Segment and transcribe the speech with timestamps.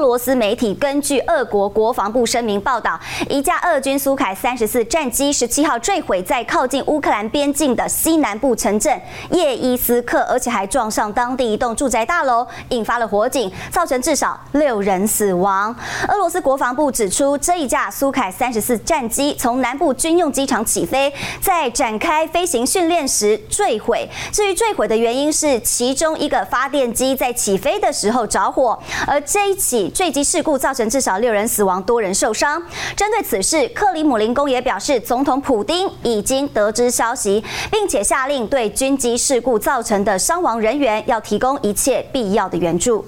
[0.00, 8.98] 俄罗斯媒体根据俄国国防部声明报道，一架俄军苏凯三十四战机十七号坠毁在靠近乌克兰边境的西南部城镇
[9.30, 15.76] 叶伊斯克，而且还撞上当地一栋住宅大楼，引发了火警，造成至少六人死亡。
[16.08, 21.12] 俄罗斯国防部指出，这一架苏凯三十四战机从南部军用机场起飞，
[21.42, 24.08] 在展开飞行训练时坠毁。
[24.32, 29.60] 至于坠毁的原因是其中一个发电机在起飞的时候着火，而这一。
[29.60, 32.62] 起坠机事故造成至少六人死亡，多人受伤。
[32.96, 43.04] 针对此事，克里姆林宫也表示，总统普丁已经得知消息，并且下令对军机事故造成的伤亡人员要提供一切必要的援助。